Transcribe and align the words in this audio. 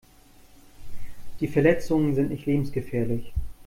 Die 1.41 1.47
Verletzungen 1.47 2.15
sind 2.15 2.31
nicht 2.31 2.47
lebensgefährlich. 2.47 3.31